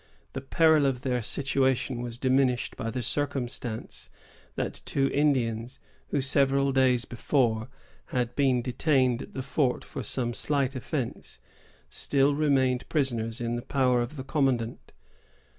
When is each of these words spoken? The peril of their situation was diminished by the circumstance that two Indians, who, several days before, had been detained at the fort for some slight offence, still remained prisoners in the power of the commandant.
The 0.33 0.41
peril 0.41 0.87
of 0.87 1.03
their 1.03 1.21
situation 1.21 2.01
was 2.01 2.17
diminished 2.17 2.75
by 2.75 2.89
the 2.89 3.03
circumstance 3.03 4.09
that 4.55 4.81
two 4.83 5.11
Indians, 5.11 5.77
who, 6.07 6.21
several 6.21 6.71
days 6.71 7.05
before, 7.05 7.67
had 8.07 8.35
been 8.35 8.63
detained 8.63 9.21
at 9.21 9.33
the 9.35 9.43
fort 9.43 9.85
for 9.85 10.01
some 10.01 10.33
slight 10.33 10.75
offence, 10.75 11.39
still 11.87 12.33
remained 12.33 12.89
prisoners 12.89 13.39
in 13.39 13.55
the 13.55 13.61
power 13.61 14.01
of 14.01 14.15
the 14.15 14.23
commandant. 14.23 14.91